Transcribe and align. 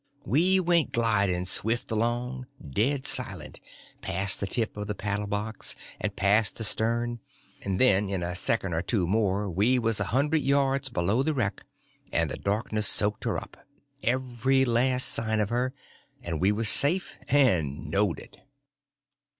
We 0.25 0.59
went 0.59 0.93
gliding 0.93 1.45
swift 1.45 1.91
along, 1.91 2.47
dead 2.71 3.05
silent, 3.05 3.61
past 4.01 4.39
the 4.39 4.47
tip 4.47 4.75
of 4.75 4.87
the 4.87 4.95
paddle 4.95 5.27
box, 5.27 5.75
and 5.99 6.15
past 6.15 6.55
the 6.55 6.63
stern; 6.63 7.19
then 7.63 8.09
in 8.09 8.23
a 8.23 8.33
second 8.33 8.73
or 8.73 8.81
two 8.81 9.05
more 9.05 9.47
we 9.47 9.77
was 9.77 9.99
a 9.99 10.05
hundred 10.05 10.41
yards 10.41 10.89
below 10.89 11.21
the 11.21 11.35
wreck, 11.35 11.63
and 12.11 12.31
the 12.31 12.37
darkness 12.37 12.87
soaked 12.87 13.25
her 13.25 13.37
up, 13.37 13.57
every 14.01 14.65
last 14.65 15.05
sign 15.07 15.39
of 15.39 15.49
her, 15.49 15.71
and 16.23 16.41
we 16.41 16.51
was 16.51 16.67
safe, 16.67 17.19
and 17.27 17.85
knowed 17.91 18.17
it. 18.17 18.37